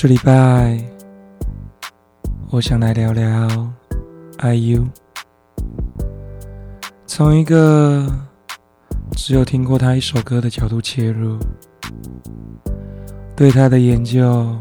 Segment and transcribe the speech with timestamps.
[0.00, 0.78] 这礼拜，
[2.50, 3.48] 我想来聊聊
[4.38, 4.86] IU。
[7.04, 8.06] 从一个
[9.16, 11.36] 只有听过他一首歌的角度切入，
[13.34, 14.56] 对他的研究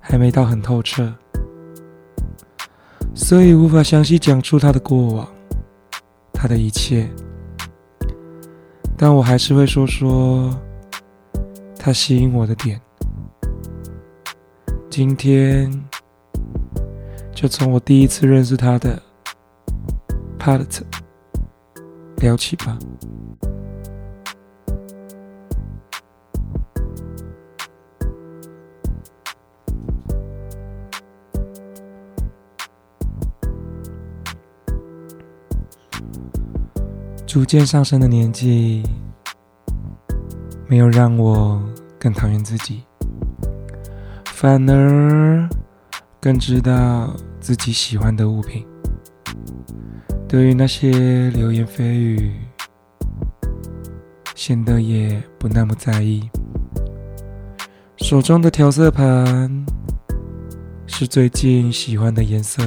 [0.00, 1.12] 还没到很透彻，
[3.14, 5.28] 所以无法详细讲出他的过往，
[6.32, 7.06] 他的一切。
[8.96, 10.58] 但我还是会说说
[11.78, 12.80] 他吸引我的点。
[14.90, 15.70] 今天
[17.32, 19.00] 就从我第一次认识他的
[20.38, 20.82] Palette
[22.16, 22.76] 聊起吧。
[37.24, 38.82] 逐渐上升的年纪，
[40.66, 41.62] 没有让我
[41.98, 42.87] 更讨厌自己。
[44.40, 45.48] 反而
[46.20, 48.64] 更知道自己喜欢的物品。
[50.28, 52.30] 对于那些流言蜚语，
[54.36, 56.30] 显得也不那么在意。
[57.96, 59.66] 手中的调色盘
[60.86, 62.62] 是最近喜欢的颜色。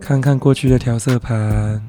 [0.00, 1.80] 看看过去的调色盘，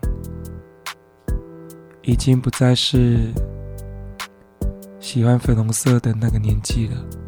[2.04, 3.34] 已经不再是
[5.00, 7.25] 喜欢粉红色的那个年纪了。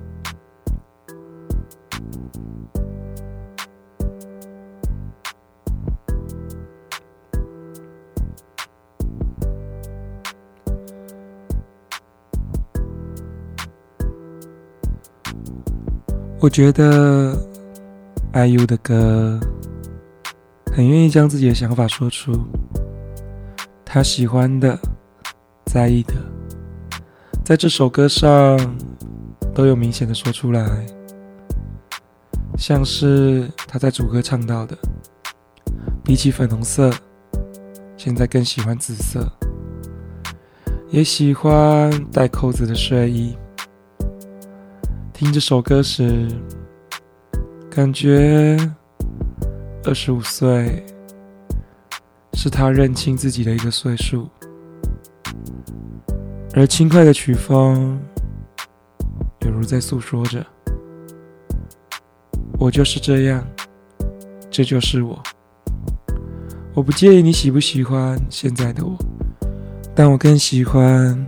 [16.40, 17.36] 我觉得
[18.32, 19.40] IU 的歌
[20.72, 22.32] 很愿意将自己的想法说出，
[23.84, 24.78] 他喜欢的、
[25.66, 26.14] 在意的，
[27.44, 28.56] 在这首歌上
[29.56, 30.86] 都有明显的说出来，
[32.56, 34.78] 像是他在主歌唱到的，
[36.04, 36.92] 比起粉红色，
[37.98, 39.28] 现在更喜欢紫色，
[40.92, 43.36] 也喜欢带扣子的睡衣。
[45.20, 46.28] 听这首歌时，
[47.72, 48.56] 感觉
[49.84, 50.86] 二十五岁
[52.34, 54.30] 是他认清自己的一个岁数，
[56.54, 58.00] 而轻快的曲风
[59.40, 60.46] 犹如在诉说着
[62.60, 63.44] ：“我就是这样，
[64.52, 65.20] 这就是我。
[66.76, 68.96] 我不介意你喜不喜欢现在的我，
[69.96, 71.26] 但我更喜欢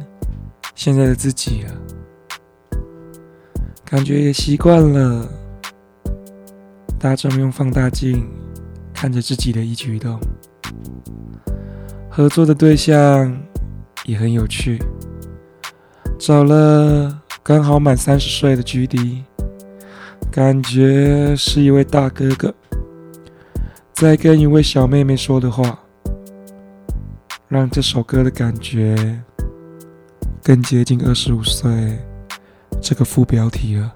[0.76, 1.74] 现在的自己了。”
[3.90, 5.28] 感觉也习惯了，
[7.00, 8.24] 大众用放大镜
[8.94, 10.20] 看着自己的一举一动。
[12.08, 13.36] 合作的对象
[14.06, 14.80] 也很有趣，
[16.20, 19.24] 找了刚好满三十岁的 GD，
[20.32, 22.54] 感觉是一位大哥哥。
[23.94, 25.80] 在跟一位小妹妹说的话，
[27.48, 29.20] 让这首歌的感觉
[30.44, 32.00] 更接近二十五岁。
[32.82, 33.94] 这个副标题啊。